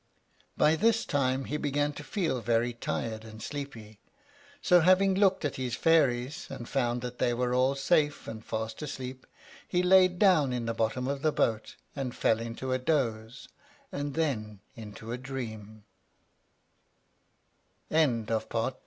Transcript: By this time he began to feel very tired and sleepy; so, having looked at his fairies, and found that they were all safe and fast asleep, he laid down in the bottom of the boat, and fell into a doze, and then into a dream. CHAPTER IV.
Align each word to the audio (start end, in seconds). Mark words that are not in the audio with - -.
By 0.57 0.75
this 0.75 1.05
time 1.05 1.45
he 1.45 1.57
began 1.57 1.93
to 1.93 2.03
feel 2.03 2.41
very 2.41 2.73
tired 2.73 3.23
and 3.23 3.39
sleepy; 3.39 3.99
so, 4.59 4.79
having 4.79 5.13
looked 5.13 5.45
at 5.45 5.57
his 5.57 5.75
fairies, 5.75 6.47
and 6.49 6.67
found 6.67 7.01
that 7.03 7.19
they 7.19 7.35
were 7.35 7.53
all 7.53 7.75
safe 7.75 8.27
and 8.27 8.43
fast 8.43 8.81
asleep, 8.81 9.27
he 9.67 9.83
laid 9.83 10.17
down 10.17 10.53
in 10.53 10.65
the 10.65 10.73
bottom 10.73 11.07
of 11.07 11.21
the 11.21 11.31
boat, 11.31 11.75
and 11.95 12.15
fell 12.15 12.39
into 12.39 12.71
a 12.71 12.79
doze, 12.79 13.47
and 13.91 14.15
then 14.15 14.59
into 14.75 15.11
a 15.11 15.19
dream. 15.19 15.83
CHAPTER 17.91 18.35
IV. 18.67 18.73